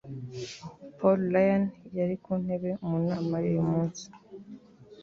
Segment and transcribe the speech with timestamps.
[0.97, 1.63] Paul Ryan
[1.97, 4.03] yari mu ntebe mu nama yuyu munsi